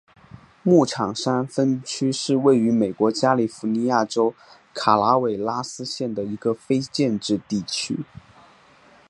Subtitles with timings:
[0.63, 4.33] 牧场山分区是位于美国加利福尼亚州
[4.73, 7.99] 卡拉韦拉斯县的一个非建制地区。